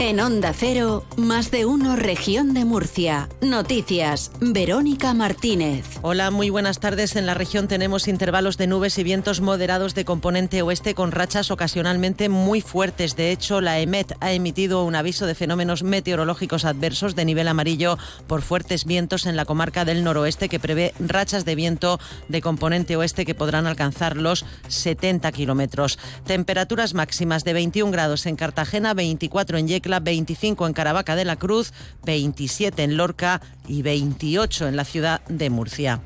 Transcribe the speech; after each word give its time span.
En 0.00 0.20
Onda 0.20 0.52
Cero, 0.52 1.04
más 1.16 1.50
de 1.50 1.66
uno 1.66 1.96
región 1.96 2.54
de 2.54 2.64
Murcia. 2.64 3.28
Noticias, 3.40 4.30
Verónica 4.38 5.12
Martínez. 5.12 5.84
Hola, 6.02 6.30
muy 6.30 6.50
buenas 6.50 6.78
tardes. 6.78 7.16
En 7.16 7.26
la 7.26 7.34
región 7.34 7.66
tenemos 7.66 8.06
intervalos 8.06 8.56
de 8.58 8.68
nubes 8.68 8.96
y 8.98 9.02
vientos 9.02 9.40
moderados 9.40 9.96
de 9.96 10.04
componente 10.04 10.62
oeste 10.62 10.94
con 10.94 11.10
rachas 11.10 11.50
ocasionalmente 11.50 12.28
muy 12.28 12.60
fuertes. 12.60 13.16
De 13.16 13.32
hecho, 13.32 13.60
la 13.60 13.80
EMET 13.80 14.12
ha 14.20 14.30
emitido 14.30 14.84
un 14.84 14.94
aviso 14.94 15.26
de 15.26 15.34
fenómenos 15.34 15.82
meteorológicos 15.82 16.64
adversos 16.64 17.16
de 17.16 17.24
nivel 17.24 17.48
amarillo 17.48 17.98
por 18.28 18.42
fuertes 18.42 18.84
vientos 18.84 19.26
en 19.26 19.34
la 19.34 19.46
comarca 19.46 19.84
del 19.84 20.04
noroeste 20.04 20.48
que 20.48 20.60
prevé 20.60 20.94
rachas 21.00 21.44
de 21.44 21.56
viento 21.56 21.98
de 22.28 22.40
componente 22.40 22.96
oeste 22.96 23.26
que 23.26 23.34
podrán 23.34 23.66
alcanzar 23.66 24.16
los 24.16 24.44
70 24.68 25.32
kilómetros. 25.32 25.98
Temperaturas 26.24 26.94
máximas 26.94 27.42
de 27.42 27.52
21 27.52 27.90
grados 27.90 28.26
en 28.26 28.36
Cartagena, 28.36 28.94
24 28.94 29.58
en 29.58 29.66
Yeca 29.88 30.00
25 30.00 30.66
en 30.66 30.72
Caravaca 30.72 31.16
de 31.16 31.24
la 31.24 31.36
Cruz, 31.36 31.72
27 32.04 32.82
en 32.82 32.96
Lorca 32.96 33.40
y 33.66 33.82
28 33.82 34.68
en 34.68 34.76
la 34.76 34.84
ciudad 34.84 35.20
de 35.28 35.50
Murcia. 35.50 36.00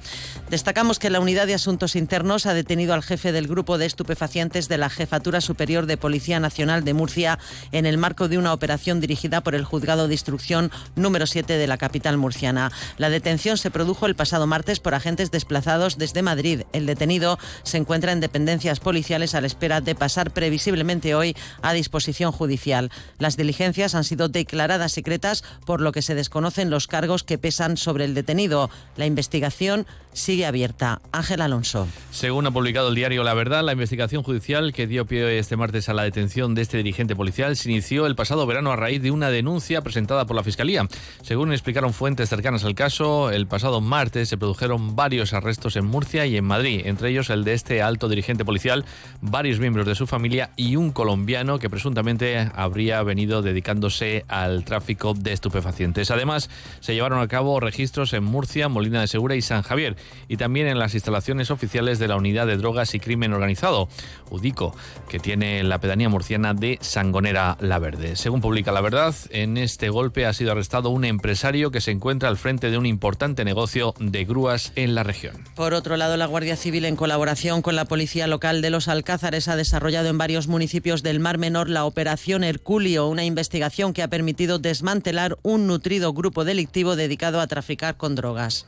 Destacamos 0.51 0.99
que 0.99 1.11
la 1.11 1.21
Unidad 1.21 1.47
de 1.47 1.55
Asuntos 1.55 1.97
Internos 1.97 2.47
ha 2.47 2.55
detenido 2.55 2.95
al 2.95 3.03
jefe 3.03 3.33
del 3.33 3.49
grupo 3.49 3.79
de 3.79 3.87
estupefacientes 3.87 4.69
de 4.69 4.79
la 4.79 4.91
Jefatura 4.91 5.41
Superior 5.41 5.87
de 5.87 5.97
Policía 5.97 6.41
Nacional 6.41 6.85
de 6.85 6.95
Murcia 6.95 7.39
en 7.71 7.87
el 7.87 7.99
marco 7.99 8.29
de 8.29 8.39
una 8.39 8.53
operación 8.53 9.01
dirigida 9.01 9.41
por 9.41 9.55
el 9.55 9.65
Juzgado 9.65 10.09
de 10.09 10.15
Instrucción 10.15 10.71
número 10.97 11.27
7 11.27 11.57
de 11.57 11.67
la 11.67 11.79
capital 11.79 12.19
murciana. 12.19 12.71
La 12.99 13.11
detención 13.11 13.57
se 13.57 13.71
produjo 13.71 14.07
el 14.07 14.17
pasado 14.17 14.47
martes 14.47 14.81
por 14.81 14.95
agentes 14.95 15.31
desplazados 15.31 15.97
desde 15.97 16.23
Madrid. 16.23 16.63
El 16.73 16.87
detenido 16.87 17.39
se 17.63 17.79
encuentra 17.79 18.13
en 18.13 18.21
dependencias 18.21 18.81
policiales 18.81 19.35
a 19.35 19.41
la 19.41 19.47
espera 19.47 19.81
de 19.81 19.95
pasar 19.95 20.33
previsiblemente 20.33 21.15
hoy 21.15 21.37
a 21.63 21.73
disposición 21.73 22.33
judicial. 22.33 22.91
Las 23.19 23.37
diligencias 23.37 23.72
han 23.95 24.05
sido 24.05 24.29
declaradas 24.29 24.93
secretas, 24.93 25.43
por 25.65 25.81
lo 25.81 25.93
que 25.93 26.03
se 26.03 26.15
desconocen 26.15 26.71
los 26.71 26.87
cargos 26.87 27.25
que 27.25 27.39
pesan 27.39 27.77
sobre 27.77 28.05
el 28.05 28.15
detenido. 28.15 28.71
La 28.97 29.07
investigación 29.07 29.87
sigue 30.13 30.47
abierta. 30.47 31.01
Ángel 31.13 31.41
Alonso. 31.41 31.89
Según 32.11 32.47
ha 32.47 32.51
publicado 32.51 32.89
el 32.89 32.95
diario 32.95 33.25
La 33.25 33.35
Verdad, 33.35 33.65
la 33.65 33.73
investigación 33.73 34.23
judicial 34.23 34.73
que 34.73 34.87
dio 34.87 35.07
pie 35.07 35.39
este 35.39 35.57
martes 35.57 35.89
a 35.89 35.95
la 35.95 36.03
detención 36.03 36.55
de 36.55 36.63
este 36.63 36.77
dirigente 36.77 37.17
policial 37.17 37.57
se 37.57 37.71
inició 37.71 38.07
el 38.07 38.15
pasado 38.15 38.47
verano 38.47 38.73
a 38.73 38.77
raíz 38.77 39.03
de 39.03 39.11
una 39.11 39.31
denuncia 39.31 39.83
presentada 39.83 40.27
por 40.27 40.37
la 40.37 40.43
Fiscalía. 40.43 40.87
Según 41.23 41.53
explicaron 41.53 41.93
fuentes 41.93 42.29
cercanas 42.29 42.65
al 42.65 42.75
caso, 42.75 43.31
el 43.31 43.47
pasado 43.47 43.81
martes 43.81 44.29
se 44.29 44.37
produjeron 44.37 44.97
varios 44.97 45.33
arrestos 45.33 45.77
en 45.77 45.87
Murcia 45.87 46.27
y 46.27 46.37
en 46.37 46.45
Madrid, 46.45 46.83
entre 46.85 47.11
ellos 47.11 47.31
el 47.31 47.45
de 47.45 47.55
este 47.55 47.83
alto 47.83 48.09
dirigente 48.09 48.45
policial, 48.45 48.85
varios 49.21 49.61
miembros 49.61 49.87
de 49.87 49.95
su 49.95 50.07
familia 50.07 50.51
y 50.57 50.77
un 50.77 50.91
colombiano 50.93 51.59
que 51.59 51.71
presuntamente 51.71 52.51
habría 52.55 53.03
venido 53.03 53.43
dedicándose 53.43 54.25
al 54.29 54.65
tráfico 54.65 55.15
de 55.15 55.33
estupefacientes. 55.33 56.11
Además, 56.11 56.51
se 56.81 56.95
llevaron 56.95 57.21
a 57.21 57.29
cabo 57.29 57.61
registros 57.61 58.13
en 58.13 58.25
Murcia, 58.25 58.69
Molina 58.69 59.01
de 59.01 59.09
Segura 59.09 59.35
y 59.35 59.43
San 59.43 59.63
Javier 59.63 59.97
y 60.29 60.37
también 60.37 60.67
en 60.67 60.79
las 60.79 60.95
instalaciones 60.95 61.51
oficiales 61.51 61.99
de 61.99 62.09
la 62.09 62.17
Unidad 62.17 62.47
de 62.47 62.57
Drogas 62.57 62.95
y 62.95 63.01
Crimen 63.01 63.33
Organizado, 63.33 63.89
UDICO, 64.31 64.75
que 65.09 65.19
tiene 65.19 65.63
la 65.63 65.79
pedanía 65.79 66.09
murciana 66.09 66.55
de 66.55 66.79
Sangonera 66.81 67.57
La 67.61 67.79
Verde. 67.79 68.17
Según 68.17 68.41
publica 68.41 68.73
La 68.73 68.81
Verdad, 68.81 69.15
en 69.31 69.57
este 69.57 69.89
golpe 69.91 70.27
ha 70.27 70.33
sido 70.33 70.53
arrestado 70.53 70.91
un 70.91 71.05
empresario 71.05 71.71
que 71.71 71.81
se 71.81 71.91
encuentra 71.91 72.29
al 72.29 72.37
frente 72.37 72.71
de 72.71 72.79
un 72.79 72.87
importante 72.87 73.45
negocio 73.45 73.95
de 73.99 74.25
grúas 74.25 74.73
en 74.77 74.95
la 74.95 75.03
región. 75.03 75.37
Por 75.55 75.75
otro 75.75 75.97
lado, 75.97 76.17
la 76.17 76.27
Guardia 76.27 76.57
Civil, 76.57 76.85
en 76.85 76.97
colaboración 76.97 77.63
con 77.63 77.77
la 77.77 77.85
Policía 77.85 78.27
Local 78.27 78.63
de 78.63 78.71
Los 78.71 78.89
Alcázares, 78.89 79.49
ha 79.49 79.57
desarrollado 79.57 80.09
en 80.09 80.19
varios 80.19 80.49
municipios 80.49 81.03
del 81.03 81.21
Mar 81.21 81.39
Menor 81.39 81.69
la 81.69 81.85
Operación 81.85 82.45
Herculio, 82.45 83.09
una 83.09 83.25
investigación 83.25 83.93
que 83.93 84.03
ha 84.03 84.09
permitido 84.09 84.59
desmantelar 84.59 85.39
un 85.43 85.67
nutrido 85.67 86.13
grupo 86.13 86.45
delictivo 86.45 86.97
dedicado 86.97 87.41
a 87.41 87.47
traficar 87.47 87.97
con 87.97 88.15
drogas. 88.15 88.67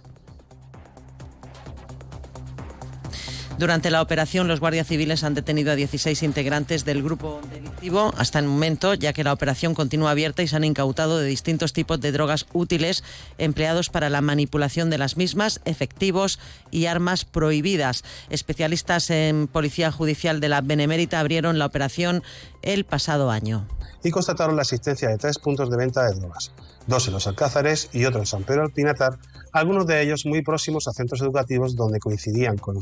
Durante 3.59 3.91
la 3.91 4.03
operación, 4.03 4.49
los 4.49 4.59
guardias 4.59 4.89
civiles 4.89 5.23
han 5.23 5.35
detenido 5.35 5.71
a 5.71 5.77
16 5.77 6.25
integrantes 6.25 6.85
del 6.85 7.03
grupo 7.03 7.41
delictivo 7.53 8.13
hasta 8.17 8.41
el 8.41 8.47
momento, 8.47 8.95
ya 8.95 9.13
que 9.13 9.23
la 9.23 9.33
operación 9.33 9.75
continúa 9.75 10.11
abierta 10.11 10.43
y 10.43 10.49
se 10.49 10.57
han 10.57 10.65
incautado 10.65 11.19
de 11.19 11.27
distintos 11.27 11.73
tipos 11.73 12.01
de 12.01 12.11
drogas 12.11 12.47
útiles 12.53 13.05
empleados 13.39 13.91
para 13.91 14.11
la 14.11 14.21
manipulación 14.21 14.91
de 14.91 14.99
las 14.99 15.17
mismas, 15.17 15.61
efectivos 15.65 16.41
y 16.73 16.87
armas 16.87 17.25
prohibidas. 17.25 18.03
Especialistas 18.29 19.11
en 19.11 19.47
Policía 19.47 19.93
Judicial 19.93 20.41
de 20.41 20.49
la 20.49 20.61
Benemérita 20.61 21.21
abrieron 21.21 21.59
la 21.59 21.67
operación 21.67 22.25
el 22.63 22.85
pasado 22.85 23.31
año. 23.31 23.69
Y 24.03 24.11
constataron 24.11 24.57
la 24.57 24.63
existencia 24.63 25.09
de 25.09 25.17
tres 25.17 25.39
puntos 25.39 25.71
de 25.71 25.77
venta 25.77 26.05
de 26.05 26.15
drogas, 26.19 26.53
dos 26.87 27.07
en 27.07 27.15
los 27.15 27.27
Alcázares 27.27 27.89
y 27.93 28.05
otro 28.05 28.21
en 28.21 28.27
San 28.27 28.45
Pedro 28.45 28.63
del 28.63 28.73
Pinatar, 28.73 29.19
algunos 29.53 29.87
de 29.87 30.03
ellos 30.03 30.27
muy 30.27 30.43
próximos 30.43 30.89
a 30.89 30.93
centros 30.93 31.21
educativos 31.23 31.77
donde 31.77 31.99
coincidían 31.99 32.59
con 32.59 32.79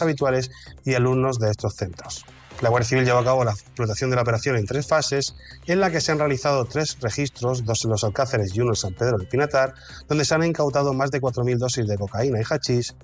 habituales 0.00 0.50
y 0.84 0.94
alumnos 0.94 1.38
de 1.38 1.50
estos 1.50 1.74
centros. 1.74 2.24
La 2.62 2.68
Guardia 2.68 2.88
Civil 2.88 3.04
llevó 3.04 3.18
a 3.18 3.24
cabo 3.24 3.44
la 3.44 3.50
explotación 3.50 4.10
de 4.10 4.16
la 4.16 4.22
operación 4.22 4.56
en 4.56 4.64
tres 4.64 4.86
fases, 4.86 5.34
en 5.66 5.80
la 5.80 5.90
que 5.90 6.00
se 6.00 6.12
han 6.12 6.18
realizado 6.18 6.64
tres 6.64 6.96
registros, 7.00 7.64
dos 7.64 7.84
en 7.84 7.90
los 7.90 8.04
Alcáceres 8.04 8.54
y 8.54 8.60
uno 8.60 8.72
en 8.72 8.76
San 8.76 8.94
Pedro 8.94 9.18
del 9.18 9.26
Pinatar, 9.26 9.74
donde 10.08 10.24
se 10.24 10.34
han 10.34 10.44
incautado 10.44 10.94
más 10.94 11.10
de 11.10 11.20
4.000 11.20 11.58
dosis 11.58 11.86
de 11.86 11.98
cocaína 11.98 12.40
y 12.40 12.44
hachís, 12.48 12.94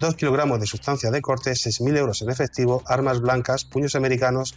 2 0.00 0.14
kilogramos 0.14 0.60
de 0.60 0.66
sustancia 0.66 1.10
de 1.10 1.20
corte, 1.20 1.52
6.000 1.52 1.96
euros 1.96 2.22
en 2.22 2.30
efectivo, 2.30 2.82
armas 2.86 3.20
blancas, 3.20 3.64
puños 3.64 3.94
americanos 3.94 4.54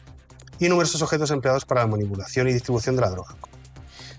y 0.60 0.70
numerosos 0.70 1.02
objetos 1.02 1.32
empleados 1.32 1.66
para 1.66 1.82
la 1.82 1.88
manipulación 1.88 2.48
y 2.48 2.54
distribución 2.54 2.96
de 2.96 3.02
la 3.02 3.10
droga. 3.10 3.36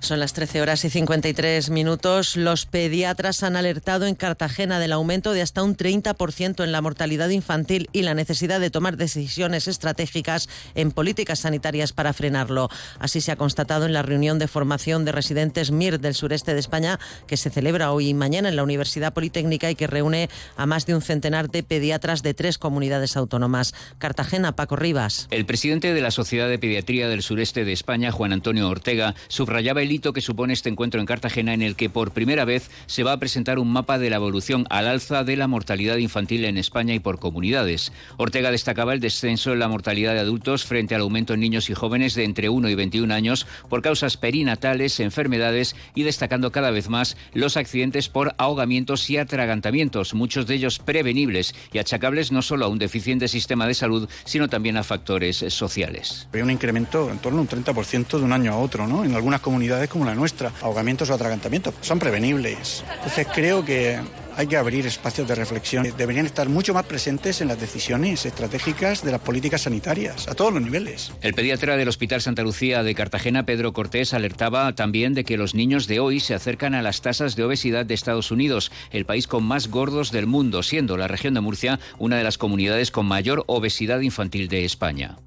Son 0.03 0.19
las 0.19 0.33
13 0.33 0.61
horas 0.61 0.85
y 0.85 0.91
53 0.91 1.71
minutos. 1.71 2.37
Los 2.37 2.67
pediatras 2.67 3.45
han 3.45 3.55
alertado 3.55 4.07
en 4.07 4.17
Cartagena 4.17 4.81
del 4.81 4.91
aumento 4.91 5.33
de 5.33 5.43
hasta 5.43 5.63
un 5.63 5.77
30% 5.77 6.65
en 6.65 6.73
la 6.73 6.81
mortalidad 6.81 7.29
infantil 7.29 7.89
y 7.93 8.03
la 8.03 8.13
necesidad 8.13 8.59
de 8.59 8.69
tomar 8.69 8.97
decisiones 8.97 9.69
estratégicas 9.69 10.49
en 10.75 10.91
políticas 10.91 11.39
sanitarias 11.39 11.93
para 11.93 12.13
frenarlo. 12.13 12.69
Así 12.99 13.21
se 13.21 13.31
ha 13.31 13.37
constatado 13.37 13.87
en 13.87 13.93
la 13.93 14.03
reunión 14.03 14.41
de 14.41 14.49
formación 14.49 15.05
de 15.05 15.13
residentes 15.13 15.71
MIR 15.71 16.01
del 16.01 16.17
sureste 16.17 16.53
de 16.53 16.59
España 16.59 16.99
que 17.29 17.37
se 17.37 17.51
celebra 17.51 17.93
hoy 17.93 18.09
y 18.09 18.15
mañana 18.15 18.49
en 18.49 18.57
la 18.57 18.65
Universidad 18.65 19.13
Politécnica 19.13 19.71
y 19.71 19.77
que 19.77 19.87
reúne 19.87 20.29
a 20.57 20.67
más 20.67 20.85
de 20.85 20.97
un 20.97 21.03
centenar 21.03 21.49
de 21.49 21.63
pediatras 21.63 22.25
de 22.25 22.35
tres 22.35 22.59
comunidades 22.59 23.17
autónomas. 23.17 23.73
Cartagena, 23.99 24.57
Paco 24.57 24.75
Rivas. 24.75 25.29
El 25.31 25.47
presidente 25.47 25.95
de 25.95 26.01
la 26.01 26.11
Sociedad 26.11 26.49
de 26.49 26.59
Pediatría 26.59 27.07
del 27.07 27.23
sureste 27.23 27.65
de 27.65 27.73
España, 27.73 28.11
Juan 28.11 28.33
Antonio 28.33 28.69
Ortega, 28.69 29.15
subrayaba 29.29 29.81
el 29.83 29.92
que 30.01 30.23
supone 30.23 30.55
este 30.55 30.71
encuentro 30.71 31.01
en 31.01 31.07
Cartagena 31.07 31.53
en 31.53 31.61
el 31.61 31.77
que 31.77 31.91
por 31.91 32.13
primera 32.13 32.47
vez 32.47 32.71
se 32.87 33.03
va 33.03 33.13
a 33.13 33.19
presentar 33.19 33.59
un 33.59 33.71
mapa 33.71 33.99
de 33.99 34.09
la 34.09 34.17
evolución 34.17 34.67
al 34.71 34.89
alza 34.89 35.23
de 35.23 35.37
la 35.37 35.49
mortalidad 35.49 35.99
infantil 35.99 36.47
en 36.47 36.57
España 36.57 36.95
y 36.95 36.99
por 36.99 37.19
comunidades. 37.19 37.93
Ortega 38.17 38.51
destacaba 38.51 38.95
el 38.95 39.01
descenso 39.01 39.53
en 39.53 39.59
la 39.59 39.69
mortalidad 39.69 40.15
de 40.15 40.21
adultos 40.21 40.65
frente 40.65 40.95
al 40.95 41.03
aumento 41.03 41.35
en 41.35 41.41
niños 41.41 41.69
y 41.69 41.75
jóvenes 41.75 42.15
de 42.15 42.25
entre 42.25 42.49
1 42.49 42.71
y 42.71 42.75
21 42.75 43.13
años 43.13 43.47
por 43.69 43.83
causas 43.83 44.17
perinatales, 44.17 44.99
enfermedades 44.99 45.77
y 45.95 46.05
destacando 46.05 46.53
cada 46.53 46.71
vez 46.71 46.89
más 46.89 47.19
los 47.35 47.59
accidentes 47.59 48.09
por 48.09 48.35
ahogamientos 48.39 49.11
y 49.11 49.19
atragantamientos, 49.19 50.15
muchos 50.15 50.47
de 50.47 50.55
ellos 50.55 50.79
prevenibles 50.79 51.55
y 51.71 51.79
achacables 51.79 52.33
no 52.33 52.41
solo 52.41 52.65
a 52.65 52.69
un 52.69 52.79
deficiente 52.79 53.29
sistema 53.29 53.67
de 53.67 53.75
salud, 53.75 54.09
sino 54.25 54.49
también 54.49 54.79
a 54.79 54.85
factores 54.85 55.45
sociales. 55.49 56.29
Hay 56.33 56.41
un 56.41 56.51
incremento 56.51 57.11
en 57.11 57.19
torno 57.19 57.41
a 57.41 57.43
un 57.43 57.49
30% 57.49 58.19
de 58.19 58.25
un 58.25 58.33
año 58.33 58.53
a 58.53 58.57
otro, 58.57 58.87
¿no? 58.87 59.05
En 59.05 59.15
algunas 59.15 59.41
comunidades 59.41 59.82
como 59.89 60.05
la 60.05 60.15
nuestra, 60.15 60.53
ahogamientos 60.61 61.11
o 61.11 61.15
atragantamientos, 61.15 61.75
son 61.81 61.99
prevenibles. 61.99 62.85
Entonces 62.95 63.27
creo 63.33 63.65
que 63.65 63.99
hay 64.37 64.47
que 64.47 64.57
abrir 64.57 64.87
espacios 64.87 65.29
de 65.29 65.35
reflexión. 65.35 65.87
Deberían 65.97 66.27
estar 66.27 66.49
mucho 66.49 66.75
más 66.75 66.87
presentes 66.87 67.41
en 67.41 67.49
las 67.49 67.61
decisiones 67.61 68.25
estratégicas 68.25 69.05
de 69.05 69.13
las 69.13 69.21
políticas 69.21 69.63
sanitarias, 69.63 70.29
a 70.29 70.35
todos 70.35 70.53
los 70.53 70.63
niveles. 70.63 71.13
El 71.21 71.35
pediatra 71.35 71.77
del 71.77 71.89
Hospital 71.89 72.21
Santa 72.21 72.43
Lucía 72.43 72.83
de 72.83 72.95
Cartagena, 72.95 73.45
Pedro 73.45 73.73
Cortés, 73.73 74.15
alertaba 74.15 74.75
también 74.75 75.15
de 75.15 75.25
que 75.25 75.37
los 75.37 75.55
niños 75.55 75.87
de 75.87 76.01
hoy 76.01 76.21
se 76.21 76.35
acercan 76.35 76.75
a 76.75 76.83
las 76.83 77.03
tasas 77.03 77.37
de 77.37 77.45
obesidad 77.45 77.87
de 77.87 77.95
Estados 77.95 78.31
Unidos, 78.31 78.73
el 78.91 79.05
país 79.05 79.27
con 79.27 79.45
más 79.45 79.69
gordos 79.69 80.13
del 80.13 80.27
mundo, 80.27 80.63
siendo 80.63 80.97
la 80.97 81.09
región 81.09 81.35
de 81.35 81.41
Murcia 81.41 81.79
una 81.99 82.17
de 82.17 82.25
las 82.25 82.39
comunidades 82.39 82.91
con 82.91 83.07
mayor 83.07 83.45
obesidad 83.47 84.01
infantil 84.01 84.49
de 84.49 84.65
España. 84.65 85.19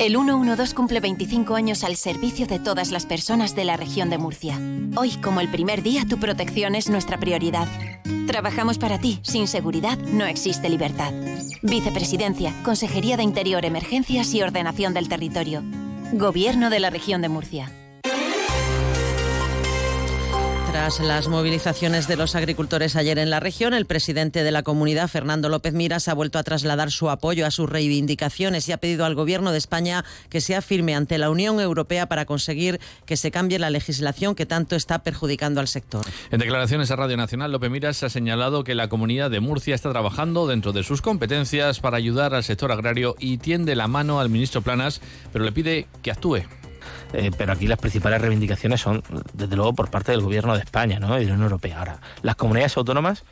El 0.00 0.16
112 0.16 0.74
cumple 0.74 0.98
25 0.98 1.54
años 1.54 1.84
al 1.84 1.94
servicio 1.96 2.46
de 2.46 2.58
todas 2.58 2.90
las 2.90 3.06
personas 3.06 3.54
de 3.54 3.64
la 3.64 3.76
región 3.76 4.10
de 4.10 4.18
Murcia. 4.18 4.58
Hoy, 4.96 5.12
como 5.22 5.40
el 5.40 5.48
primer 5.48 5.82
día, 5.82 6.04
tu 6.08 6.18
protección 6.18 6.74
es 6.74 6.90
nuestra 6.90 7.18
prioridad. 7.18 7.68
Trabajamos 8.26 8.78
para 8.78 8.98
ti. 8.98 9.20
Sin 9.22 9.46
seguridad 9.46 9.96
no 9.98 10.26
existe 10.26 10.68
libertad. 10.68 11.12
Vicepresidencia, 11.62 12.52
Consejería 12.64 13.16
de 13.16 13.22
Interior, 13.22 13.64
Emergencias 13.64 14.34
y 14.34 14.42
Ordenación 14.42 14.94
del 14.94 15.08
Territorio. 15.08 15.62
Gobierno 16.12 16.70
de 16.70 16.80
la 16.80 16.90
región 16.90 17.22
de 17.22 17.28
Murcia. 17.28 17.70
Tras 20.74 20.98
las 20.98 21.28
movilizaciones 21.28 22.08
de 22.08 22.16
los 22.16 22.34
agricultores 22.34 22.96
ayer 22.96 23.20
en 23.20 23.30
la 23.30 23.38
región, 23.38 23.74
el 23.74 23.86
presidente 23.86 24.42
de 24.42 24.50
la 24.50 24.64
comunidad, 24.64 25.06
Fernando 25.06 25.48
López 25.48 25.72
Miras, 25.72 26.08
ha 26.08 26.14
vuelto 26.14 26.36
a 26.36 26.42
trasladar 26.42 26.90
su 26.90 27.10
apoyo 27.10 27.46
a 27.46 27.52
sus 27.52 27.70
reivindicaciones 27.70 28.68
y 28.68 28.72
ha 28.72 28.78
pedido 28.78 29.04
al 29.04 29.14
Gobierno 29.14 29.52
de 29.52 29.58
España 29.58 30.04
que 30.30 30.40
sea 30.40 30.62
firme 30.62 30.96
ante 30.96 31.16
la 31.16 31.30
Unión 31.30 31.60
Europea 31.60 32.08
para 32.08 32.24
conseguir 32.24 32.80
que 33.06 33.16
se 33.16 33.30
cambie 33.30 33.60
la 33.60 33.70
legislación 33.70 34.34
que 34.34 34.46
tanto 34.46 34.74
está 34.74 35.04
perjudicando 35.04 35.60
al 35.60 35.68
sector. 35.68 36.04
En 36.32 36.40
declaraciones 36.40 36.90
a 36.90 36.96
Radio 36.96 37.16
Nacional, 37.16 37.52
López 37.52 37.70
Miras 37.70 38.02
ha 38.02 38.10
señalado 38.10 38.64
que 38.64 38.74
la 38.74 38.88
comunidad 38.88 39.30
de 39.30 39.38
Murcia 39.38 39.76
está 39.76 39.92
trabajando 39.92 40.48
dentro 40.48 40.72
de 40.72 40.82
sus 40.82 41.02
competencias 41.02 41.78
para 41.78 41.98
ayudar 41.98 42.34
al 42.34 42.42
sector 42.42 42.72
agrario 42.72 43.14
y 43.20 43.38
tiende 43.38 43.76
la 43.76 43.86
mano 43.86 44.18
al 44.18 44.28
ministro 44.28 44.60
Planas, 44.60 45.00
pero 45.32 45.44
le 45.44 45.52
pide 45.52 45.86
que 46.02 46.10
actúe. 46.10 46.42
Eh, 47.12 47.30
pero 47.36 47.52
aquí 47.52 47.66
las 47.66 47.78
principales 47.78 48.20
reivindicaciones 48.20 48.80
son, 48.80 49.02
desde 49.32 49.56
luego, 49.56 49.74
por 49.74 49.90
parte 49.90 50.12
del 50.12 50.20
Gobierno 50.20 50.54
de 50.54 50.60
España 50.60 50.98
¿no? 50.98 51.16
y 51.18 51.22
de 51.22 51.28
la 51.28 51.34
Unión 51.34 51.44
Europea. 51.44 51.78
Ahora, 51.78 51.98
las 52.22 52.36
comunidades 52.36 52.76
autónomas 52.76 53.24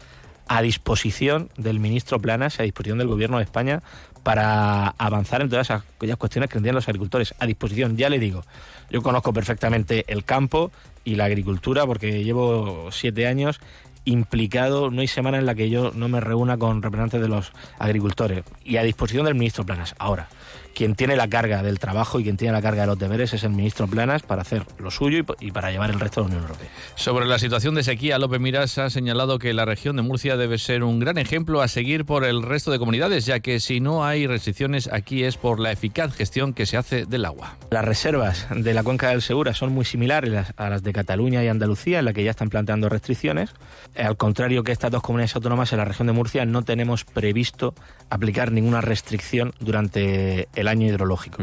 a 0.48 0.60
disposición 0.60 1.50
del 1.56 1.80
ministro 1.80 2.20
Planas, 2.20 2.60
a 2.60 2.64
disposición 2.64 2.98
del 2.98 3.08
Gobierno 3.08 3.38
de 3.38 3.44
España, 3.44 3.82
para 4.22 4.88
avanzar 4.98 5.40
en 5.42 5.48
todas 5.48 5.70
aquellas 5.70 6.16
cuestiones 6.16 6.50
que 6.50 6.58
entienden 6.58 6.76
los 6.76 6.88
agricultores. 6.88 7.34
A 7.38 7.46
disposición, 7.46 7.96
ya 7.96 8.08
le 8.08 8.18
digo, 8.18 8.44
yo 8.90 9.02
conozco 9.02 9.32
perfectamente 9.32 10.04
el 10.08 10.24
campo 10.24 10.70
y 11.04 11.16
la 11.16 11.24
agricultura 11.24 11.86
porque 11.86 12.22
llevo 12.22 12.90
siete 12.92 13.26
años 13.26 13.60
implicado, 14.04 14.90
no 14.90 15.00
hay 15.00 15.06
semana 15.06 15.38
en 15.38 15.46
la 15.46 15.54
que 15.54 15.70
yo 15.70 15.92
no 15.94 16.08
me 16.08 16.20
reúna 16.20 16.58
con 16.58 16.82
representantes 16.82 17.20
de 17.20 17.28
los 17.28 17.52
agricultores 17.78 18.42
y 18.64 18.76
a 18.76 18.82
disposición 18.82 19.24
del 19.26 19.34
ministro 19.34 19.64
Planas. 19.64 19.94
Ahora, 19.98 20.28
quien 20.74 20.94
tiene 20.94 21.16
la 21.16 21.28
carga 21.28 21.62
del 21.62 21.78
trabajo 21.78 22.20
y 22.20 22.24
quien 22.24 22.36
tiene 22.36 22.52
la 22.52 22.62
carga 22.62 22.82
de 22.82 22.86
los 22.88 22.98
deberes 22.98 23.32
es 23.34 23.44
el 23.44 23.50
ministro 23.50 23.86
Planas 23.86 24.22
para 24.22 24.42
hacer 24.42 24.64
lo 24.78 24.90
suyo 24.90 25.24
y, 25.40 25.50
para 25.50 25.70
llevar 25.70 25.90
el 25.90 26.00
resto 26.00 26.22
de 26.22 26.28
la 26.28 26.36
Unión 26.36 26.42
Europea. 26.42 26.68
Sobre 26.94 27.26
la 27.26 27.38
situación 27.38 27.74
de 27.74 27.82
sequía, 27.82 28.18
López 28.18 28.40
Miras 28.40 28.78
ha 28.78 28.90
señalado 28.90 29.38
que 29.38 29.52
la 29.52 29.64
región 29.64 29.96
de 29.96 30.02
Murcia 30.02 30.36
debe 30.36 30.58
ser 30.58 30.82
un 30.82 30.98
gran 30.98 31.18
ejemplo 31.18 31.60
a 31.60 31.68
seguir 31.68 32.04
por 32.04 32.24
el 32.24 32.42
resto 32.42 32.70
de 32.70 32.78
comunidades, 32.78 33.26
ya 33.26 33.40
que 33.40 33.60
si 33.60 33.80
no 33.80 34.04
hay 34.04 34.26
restricciones 34.26 34.88
aquí 34.92 35.24
es 35.24 35.36
por 35.36 35.60
la 35.60 35.72
eficaz 35.72 36.14
gestión 36.14 36.52
que 36.52 36.66
se 36.66 36.76
hace 36.76 37.04
del 37.06 37.24
agua. 37.24 37.56
Las 37.70 37.84
reservas 37.84 38.46
de 38.54 38.74
la 38.74 38.82
cuenca 38.82 39.10
del 39.10 39.22
Segura 39.22 39.54
son 39.54 39.72
muy 39.72 39.84
similares 39.84 40.52
a 40.56 40.70
las 40.70 40.82
de 40.82 40.92
Cataluña 40.92 41.42
y 41.44 41.48
Andalucía, 41.48 41.98
en 41.98 42.04
la 42.04 42.12
que 42.12 42.24
ya 42.24 42.30
están 42.30 42.48
planteando 42.48 42.88
restricciones. 42.88 43.50
Al 43.96 44.16
contrario 44.16 44.64
que 44.64 44.72
estas 44.72 44.90
dos 44.90 45.02
comunidades 45.02 45.36
autónomas, 45.36 45.72
en 45.72 45.78
la 45.78 45.84
región 45.84 46.06
de 46.06 46.12
Murcia 46.12 46.44
no 46.44 46.62
tenemos 46.62 47.04
previsto 47.04 47.74
aplicar 48.10 48.52
ninguna 48.52 48.80
restricción 48.80 49.52
durante 49.60 50.48
el 50.54 50.61
año 50.68 50.86
hidrológico. 50.86 51.42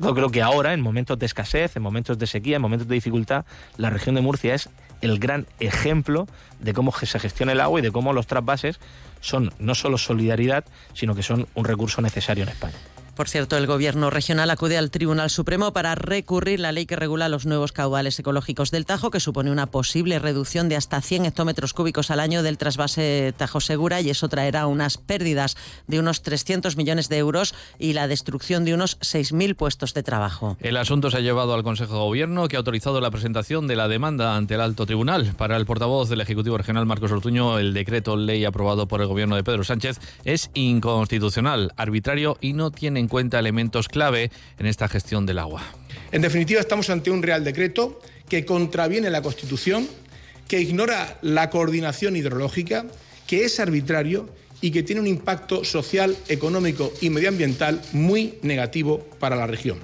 Yo 0.00 0.14
creo 0.14 0.30
que 0.30 0.42
ahora, 0.42 0.72
en 0.72 0.80
momentos 0.80 1.18
de 1.18 1.26
escasez, 1.26 1.76
en 1.76 1.82
momentos 1.82 2.18
de 2.18 2.26
sequía, 2.26 2.56
en 2.56 2.62
momentos 2.62 2.88
de 2.88 2.94
dificultad, 2.94 3.44
la 3.76 3.90
región 3.90 4.14
de 4.14 4.22
Murcia 4.22 4.54
es 4.54 4.70
el 5.02 5.18
gran 5.18 5.46
ejemplo 5.60 6.26
de 6.60 6.72
cómo 6.72 6.92
se 6.92 7.18
gestiona 7.18 7.52
el 7.52 7.60
agua 7.60 7.80
y 7.80 7.82
de 7.82 7.90
cómo 7.90 8.12
los 8.12 8.26
trasvases 8.26 8.80
son 9.20 9.52
no 9.58 9.74
solo 9.74 9.98
solidaridad, 9.98 10.64
sino 10.94 11.14
que 11.14 11.22
son 11.22 11.46
un 11.54 11.64
recurso 11.64 12.00
necesario 12.00 12.44
en 12.44 12.50
España. 12.50 12.76
Por 13.14 13.28
cierto, 13.28 13.58
el 13.58 13.66
Gobierno 13.66 14.08
regional 14.08 14.48
acude 14.48 14.78
al 14.78 14.90
Tribunal 14.90 15.28
Supremo 15.28 15.74
para 15.74 15.94
recurrir 15.94 16.60
la 16.60 16.72
ley 16.72 16.86
que 16.86 16.96
regula 16.96 17.28
los 17.28 17.44
nuevos 17.44 17.70
caudales 17.70 18.18
ecológicos 18.18 18.70
del 18.70 18.86
Tajo, 18.86 19.10
que 19.10 19.20
supone 19.20 19.50
una 19.50 19.66
posible 19.66 20.18
reducción 20.18 20.70
de 20.70 20.76
hasta 20.76 21.02
100 21.02 21.26
hectómetros 21.26 21.74
cúbicos 21.74 22.10
al 22.10 22.20
año 22.20 22.42
del 22.42 22.56
trasvase 22.56 23.34
Tajo 23.36 23.60
Segura 23.60 24.00
y 24.00 24.08
eso 24.08 24.30
traerá 24.30 24.66
unas 24.66 24.96
pérdidas 24.96 25.58
de 25.86 25.98
unos 25.98 26.22
300 26.22 26.78
millones 26.78 27.10
de 27.10 27.18
euros 27.18 27.54
y 27.78 27.92
la 27.92 28.08
destrucción 28.08 28.64
de 28.64 28.72
unos 28.72 28.98
6.000 29.00 29.56
puestos 29.56 29.92
de 29.92 30.02
trabajo. 30.02 30.56
El 30.60 30.78
asunto 30.78 31.10
se 31.10 31.18
ha 31.18 31.20
llevado 31.20 31.52
al 31.52 31.62
Consejo 31.62 31.92
de 31.92 32.00
Gobierno, 32.00 32.48
que 32.48 32.56
ha 32.56 32.60
autorizado 32.60 32.98
la 33.02 33.10
presentación 33.10 33.68
de 33.68 33.76
la 33.76 33.88
demanda 33.88 34.36
ante 34.36 34.54
el 34.54 34.62
Alto 34.62 34.86
Tribunal. 34.86 35.34
Para 35.36 35.58
el 35.58 35.66
portavoz 35.66 36.08
del 36.08 36.22
Ejecutivo 36.22 36.56
Regional, 36.56 36.86
Marcos 36.86 37.12
Ortuño, 37.12 37.58
el 37.58 37.74
decreto 37.74 38.16
ley 38.16 38.46
aprobado 38.46 38.88
por 38.88 39.02
el 39.02 39.08
Gobierno 39.08 39.36
de 39.36 39.44
Pedro 39.44 39.64
Sánchez 39.64 40.00
es 40.24 40.50
inconstitucional, 40.54 41.72
arbitrario 41.76 42.38
y 42.40 42.54
no 42.54 42.70
tiene 42.70 43.01
en 43.02 43.08
cuenta 43.08 43.38
elementos 43.38 43.88
clave 43.88 44.30
en 44.58 44.66
esta 44.66 44.88
gestión 44.88 45.26
del 45.26 45.38
agua. 45.38 45.62
En 46.10 46.22
definitiva, 46.22 46.60
estamos 46.60 46.88
ante 46.88 47.10
un 47.10 47.22
Real 47.22 47.44
Decreto 47.44 48.00
que 48.28 48.46
contraviene 48.46 49.10
la 49.10 49.20
Constitución, 49.20 49.86
que 50.48 50.60
ignora 50.60 51.18
la 51.20 51.50
coordinación 51.50 52.16
hidrológica, 52.16 52.86
que 53.26 53.44
es 53.44 53.60
arbitrario 53.60 54.28
y 54.60 54.70
que 54.70 54.82
tiene 54.82 55.00
un 55.00 55.06
impacto 55.06 55.64
social, 55.64 56.16
económico 56.28 56.92
y 57.00 57.10
medioambiental 57.10 57.82
muy 57.92 58.38
negativo 58.42 59.00
para 59.18 59.36
la 59.36 59.46
región. 59.46 59.78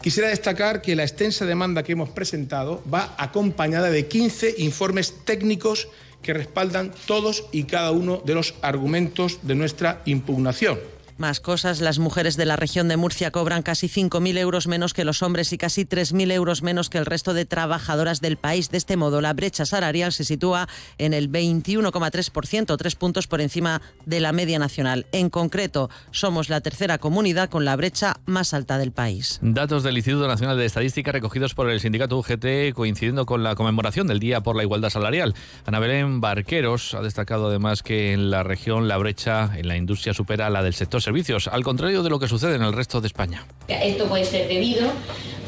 Quisiera 0.00 0.28
destacar 0.28 0.82
que 0.82 0.94
la 0.94 1.02
extensa 1.02 1.46
demanda 1.46 1.82
que 1.82 1.92
hemos 1.92 2.10
presentado 2.10 2.82
va 2.92 3.14
acompañada 3.18 3.90
de 3.90 4.06
15 4.06 4.54
informes 4.58 5.24
técnicos 5.24 5.88
que 6.22 6.32
respaldan 6.32 6.92
todos 7.06 7.46
y 7.50 7.64
cada 7.64 7.90
uno 7.90 8.22
de 8.24 8.34
los 8.34 8.54
argumentos 8.62 9.40
de 9.42 9.56
nuestra 9.56 10.02
impugnación. 10.06 10.78
Más 11.18 11.40
cosas, 11.40 11.80
las 11.80 11.98
mujeres 11.98 12.36
de 12.36 12.44
la 12.44 12.56
región 12.56 12.88
de 12.88 12.98
Murcia 12.98 13.30
cobran 13.30 13.62
casi 13.62 13.88
5.000 13.88 14.36
euros 14.36 14.66
menos 14.66 14.92
que 14.92 15.04
los 15.04 15.22
hombres 15.22 15.50
y 15.54 15.58
casi 15.58 15.86
3.000 15.86 16.30
euros 16.32 16.62
menos 16.62 16.90
que 16.90 16.98
el 16.98 17.06
resto 17.06 17.32
de 17.32 17.46
trabajadoras 17.46 18.20
del 18.20 18.36
país. 18.36 18.70
De 18.70 18.76
este 18.76 18.98
modo, 18.98 19.22
la 19.22 19.32
brecha 19.32 19.64
salarial 19.64 20.12
se 20.12 20.24
sitúa 20.24 20.68
en 20.98 21.14
el 21.14 21.30
21,3%, 21.32 22.76
tres 22.76 22.96
puntos 22.96 23.26
por 23.26 23.40
encima 23.40 23.80
de 24.04 24.20
la 24.20 24.32
media 24.32 24.58
nacional. 24.58 25.06
En 25.12 25.30
concreto, 25.30 25.88
somos 26.10 26.50
la 26.50 26.60
tercera 26.60 26.98
comunidad 26.98 27.48
con 27.48 27.64
la 27.64 27.76
brecha 27.76 28.16
más 28.26 28.52
alta 28.52 28.76
del 28.76 28.92
país. 28.92 29.38
Datos 29.40 29.82
del 29.82 29.96
Instituto 29.96 30.28
Nacional 30.28 30.58
de 30.58 30.66
Estadística 30.66 31.12
recogidos 31.12 31.54
por 31.54 31.70
el 31.70 31.80
sindicato 31.80 32.18
UGT 32.18 32.74
coincidiendo 32.74 33.24
con 33.24 33.42
la 33.42 33.54
conmemoración 33.54 34.06
del 34.06 34.20
Día 34.20 34.42
por 34.42 34.54
la 34.54 34.64
Igualdad 34.64 34.90
Salarial. 34.90 35.34
Ana 35.64 35.78
Belén 35.78 36.20
Barqueros 36.20 36.92
ha 36.92 37.00
destacado 37.00 37.48
además 37.48 37.82
que 37.82 38.12
en 38.12 38.30
la 38.30 38.42
región 38.42 38.86
la 38.86 38.98
brecha 38.98 39.50
en 39.56 39.66
la 39.68 39.76
industria 39.78 40.12
supera 40.12 40.50
la 40.50 40.62
del 40.62 40.74
sector 40.74 41.00
servicios, 41.06 41.46
al 41.46 41.62
contrario 41.62 42.02
de 42.02 42.10
lo 42.10 42.18
que 42.18 42.26
sucede 42.26 42.56
en 42.56 42.62
el 42.62 42.72
resto 42.72 43.00
de 43.00 43.06
España. 43.06 43.46
Esto 43.68 44.06
puede 44.06 44.24
ser 44.24 44.48
debido, 44.48 44.90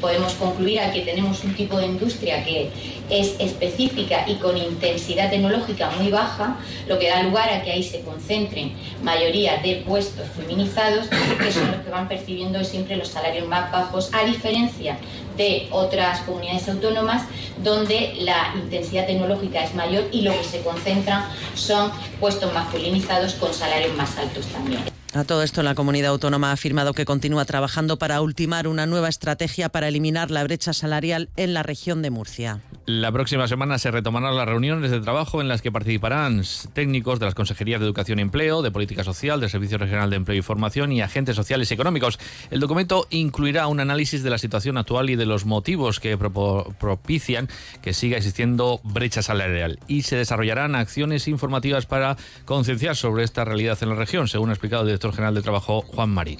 podemos 0.00 0.32
concluir 0.34 0.78
a 0.78 0.92
que 0.92 1.00
tenemos 1.00 1.42
un 1.42 1.52
tipo 1.54 1.76
de 1.78 1.86
industria 1.86 2.44
que 2.44 2.70
es 3.10 3.34
específica 3.40 4.24
y 4.28 4.36
con 4.36 4.56
intensidad 4.56 5.30
tecnológica 5.30 5.90
muy 5.98 6.12
baja, 6.12 6.58
lo 6.86 6.96
que 7.00 7.08
da 7.08 7.24
lugar 7.24 7.52
a 7.52 7.64
que 7.64 7.72
ahí 7.72 7.82
se 7.82 8.02
concentren 8.02 8.72
mayoría 9.02 9.56
de 9.56 9.82
puestos 9.84 10.28
feminizados, 10.36 11.08
que 11.08 11.50
son 11.50 11.72
los 11.72 11.80
que 11.80 11.90
van 11.90 12.06
percibiendo 12.06 12.62
siempre 12.62 12.94
los 12.94 13.08
salarios 13.08 13.48
más 13.48 13.72
bajos, 13.72 14.10
a 14.12 14.24
diferencia 14.24 14.96
de 15.36 15.66
otras 15.72 16.20
comunidades 16.20 16.68
autónomas 16.68 17.24
donde 17.64 18.14
la 18.20 18.54
intensidad 18.54 19.06
tecnológica 19.06 19.64
es 19.64 19.74
mayor 19.74 20.04
y 20.12 20.22
lo 20.22 20.30
que 20.30 20.44
se 20.44 20.60
concentran 20.60 21.24
son 21.56 21.90
puestos 22.20 22.54
masculinizados 22.54 23.34
con 23.34 23.52
salarios 23.52 23.96
más 23.96 24.16
altos 24.18 24.46
también. 24.46 24.97
A 25.14 25.24
todo 25.24 25.42
esto, 25.42 25.62
la 25.62 25.74
comunidad 25.74 26.10
autónoma 26.10 26.50
ha 26.50 26.52
afirmado 26.52 26.92
que 26.92 27.06
continúa 27.06 27.46
trabajando 27.46 27.98
para 27.98 28.20
ultimar 28.20 28.68
una 28.68 28.84
nueva 28.84 29.08
estrategia 29.08 29.70
para 29.70 29.88
eliminar 29.88 30.30
la 30.30 30.44
brecha 30.44 30.74
salarial 30.74 31.30
en 31.36 31.54
la 31.54 31.62
región 31.62 32.02
de 32.02 32.10
Murcia. 32.10 32.60
La 32.84 33.10
próxima 33.10 33.48
semana 33.48 33.78
se 33.78 33.90
retomarán 33.90 34.36
las 34.36 34.46
reuniones 34.46 34.90
de 34.90 35.00
trabajo 35.00 35.40
en 35.40 35.48
las 35.48 35.62
que 35.62 35.72
participarán 35.72 36.42
técnicos 36.74 37.18
de 37.20 37.26
las 37.26 37.34
consejerías 37.34 37.80
de 37.80 37.86
Educación 37.86 38.18
y 38.18 38.22
Empleo, 38.22 38.60
de 38.60 38.70
Política 38.70 39.02
Social, 39.02 39.40
del 39.40 39.50
Servicio 39.50 39.78
Regional 39.78 40.10
de 40.10 40.16
Empleo 40.16 40.38
y 40.38 40.42
Formación 40.42 40.92
y 40.92 41.00
agentes 41.00 41.36
sociales 41.36 41.70
y 41.70 41.74
económicos. 41.74 42.18
El 42.50 42.60
documento 42.60 43.06
incluirá 43.10 43.66
un 43.66 43.80
análisis 43.80 44.22
de 44.22 44.30
la 44.30 44.38
situación 44.38 44.76
actual 44.76 45.08
y 45.08 45.16
de 45.16 45.26
los 45.26 45.46
motivos 45.46 46.00
que 46.00 46.16
propician 46.18 47.48
que 47.82 47.94
siga 47.94 48.18
existiendo 48.18 48.80
brecha 48.84 49.22
salarial 49.22 49.78
y 49.86 50.02
se 50.02 50.16
desarrollarán 50.16 50.74
acciones 50.74 51.28
informativas 51.28 51.86
para 51.86 52.16
concienciar 52.44 52.94
sobre 52.96 53.24
esta 53.24 53.44
realidad 53.44 53.78
en 53.82 53.88
la 53.88 53.94
región, 53.94 54.28
según 54.28 54.50
ha 54.50 54.52
explicado 54.52 54.84
el 54.88 54.97
director 54.98 55.12
general 55.12 55.34
de 55.34 55.42
Trabajo, 55.42 55.82
Juan 55.82 56.10
Marín. 56.10 56.38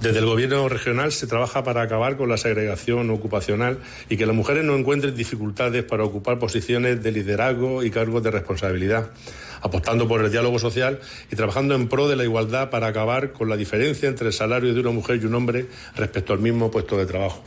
Desde 0.00 0.18
el 0.20 0.26
Gobierno 0.26 0.68
regional 0.68 1.12
se 1.12 1.26
trabaja 1.26 1.64
para 1.64 1.82
acabar 1.82 2.16
con 2.16 2.28
la 2.28 2.36
segregación 2.36 3.10
ocupacional 3.10 3.78
y 4.08 4.16
que 4.16 4.26
las 4.26 4.34
mujeres 4.34 4.64
no 4.64 4.76
encuentren 4.76 5.14
dificultades 5.14 5.84
para 5.84 6.04
ocupar 6.04 6.38
posiciones 6.38 7.02
de 7.02 7.12
liderazgo 7.12 7.82
y 7.82 7.90
cargos 7.90 8.22
de 8.22 8.30
responsabilidad, 8.30 9.10
apostando 9.62 10.08
por 10.08 10.24
el 10.24 10.30
diálogo 10.30 10.58
social 10.58 11.00
y 11.30 11.36
trabajando 11.36 11.74
en 11.74 11.88
pro 11.88 12.08
de 12.08 12.16
la 12.16 12.24
igualdad 12.24 12.70
para 12.70 12.88
acabar 12.88 13.32
con 13.32 13.48
la 13.48 13.56
diferencia 13.56 14.08
entre 14.08 14.28
el 14.28 14.32
salario 14.32 14.74
de 14.74 14.80
una 14.80 14.90
mujer 14.90 15.20
y 15.20 15.26
un 15.26 15.34
hombre 15.34 15.66
respecto 15.96 16.32
al 16.32 16.38
mismo 16.38 16.70
puesto 16.70 16.96
de 16.96 17.06
trabajo. 17.06 17.42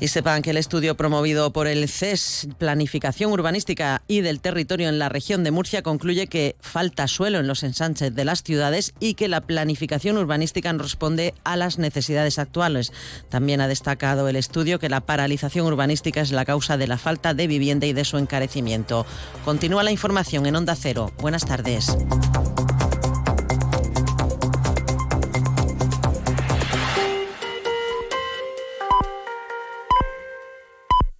Y 0.00 0.08
sepan 0.08 0.42
que 0.42 0.50
el 0.50 0.56
estudio 0.56 0.96
promovido 0.96 1.52
por 1.52 1.66
el 1.66 1.88
CES, 1.88 2.48
Planificación 2.58 3.32
Urbanística 3.32 4.02
y 4.08 4.20
del 4.20 4.40
Territorio 4.40 4.88
en 4.88 4.98
la 4.98 5.08
región 5.08 5.44
de 5.44 5.50
Murcia, 5.50 5.82
concluye 5.82 6.26
que 6.26 6.56
falta 6.60 7.08
suelo 7.08 7.38
en 7.38 7.46
los 7.46 7.62
ensanches 7.62 8.14
de 8.14 8.24
las 8.24 8.42
ciudades 8.42 8.94
y 9.00 9.14
que 9.14 9.28
la 9.28 9.40
planificación 9.40 10.16
urbanística 10.16 10.72
no 10.72 10.82
responde 10.82 11.34
a 11.44 11.56
las 11.56 11.78
necesidades 11.78 12.38
actuales. 12.38 12.92
También 13.28 13.60
ha 13.60 13.68
destacado 13.68 14.28
el 14.28 14.36
estudio 14.36 14.78
que 14.78 14.88
la 14.88 15.00
paralización 15.00 15.66
urbanística 15.66 16.20
es 16.20 16.32
la 16.32 16.44
causa 16.44 16.76
de 16.76 16.86
la 16.86 16.98
falta 16.98 17.34
de 17.34 17.46
vivienda 17.46 17.86
y 17.86 17.92
de 17.92 18.04
su 18.04 18.18
encarecimiento. 18.18 19.06
Continúa 19.44 19.82
la 19.82 19.92
información 19.92 20.46
en 20.46 20.56
Onda 20.56 20.76
Cero. 20.76 21.12
Buenas 21.18 21.44
tardes. 21.44 21.96